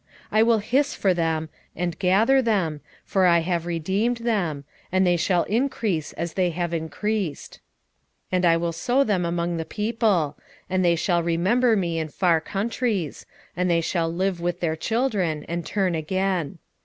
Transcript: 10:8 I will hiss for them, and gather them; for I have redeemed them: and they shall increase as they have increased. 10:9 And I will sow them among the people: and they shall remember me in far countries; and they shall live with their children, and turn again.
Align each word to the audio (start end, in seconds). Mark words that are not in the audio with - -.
10:8 0.31 0.37
I 0.39 0.43
will 0.43 0.57
hiss 0.57 0.95
for 0.95 1.13
them, 1.13 1.49
and 1.75 1.99
gather 1.99 2.41
them; 2.41 2.81
for 3.05 3.27
I 3.27 3.41
have 3.41 3.67
redeemed 3.67 4.17
them: 4.17 4.63
and 4.91 5.05
they 5.05 5.15
shall 5.15 5.43
increase 5.43 6.11
as 6.13 6.33
they 6.33 6.49
have 6.49 6.73
increased. 6.73 7.59
10:9 8.31 8.31
And 8.31 8.45
I 8.47 8.57
will 8.57 8.71
sow 8.71 9.03
them 9.03 9.25
among 9.25 9.57
the 9.57 9.63
people: 9.63 10.37
and 10.67 10.83
they 10.83 10.95
shall 10.95 11.21
remember 11.21 11.75
me 11.75 11.99
in 11.99 12.07
far 12.07 12.41
countries; 12.41 13.27
and 13.55 13.69
they 13.69 13.79
shall 13.81 14.11
live 14.11 14.41
with 14.41 14.59
their 14.59 14.75
children, 14.75 15.43
and 15.47 15.63
turn 15.63 15.93
again. 15.93 16.57